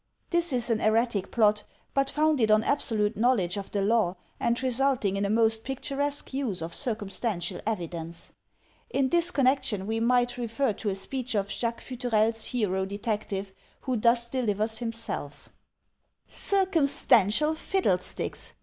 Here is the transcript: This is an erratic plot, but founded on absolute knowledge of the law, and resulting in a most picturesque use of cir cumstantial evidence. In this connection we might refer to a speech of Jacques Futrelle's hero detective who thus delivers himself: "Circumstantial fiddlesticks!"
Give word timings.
This 0.31 0.51
is 0.51 0.71
an 0.71 0.81
erratic 0.81 1.29
plot, 1.29 1.63
but 1.93 2.09
founded 2.09 2.49
on 2.49 2.63
absolute 2.63 3.15
knowledge 3.15 3.55
of 3.55 3.69
the 3.69 3.83
law, 3.83 4.15
and 4.39 4.59
resulting 4.63 5.15
in 5.15 5.25
a 5.25 5.29
most 5.29 5.63
picturesque 5.63 6.33
use 6.33 6.63
of 6.63 6.73
cir 6.73 6.95
cumstantial 6.95 7.61
evidence. 7.67 8.33
In 8.89 9.09
this 9.09 9.29
connection 9.29 9.85
we 9.85 9.99
might 9.99 10.39
refer 10.39 10.73
to 10.73 10.89
a 10.89 10.95
speech 10.95 11.35
of 11.35 11.51
Jacques 11.51 11.81
Futrelle's 11.81 12.45
hero 12.45 12.83
detective 12.83 13.53
who 13.81 13.95
thus 13.95 14.27
delivers 14.27 14.79
himself: 14.79 15.49
"Circumstantial 16.27 17.53
fiddlesticks!" 17.53 18.55